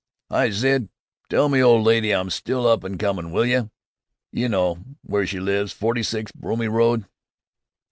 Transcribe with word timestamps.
"Hi, 0.31 0.49
Sid! 0.49 0.89
Tell 1.29 1.47
me 1.47 1.61
old 1.61 1.83
lady 1.85 2.09
I'm 2.11 2.31
still 2.31 2.65
up 2.65 2.83
an' 2.83 2.97
comin', 2.97 3.29
will 3.31 3.45
you? 3.45 3.69
You 4.31 4.49
know 4.49 4.83
w'ere 5.05 5.27
she 5.27 5.39
lives, 5.39 5.73
forty 5.73 6.01
six 6.01 6.31
Bromley 6.31 6.67
Road." 6.67 7.05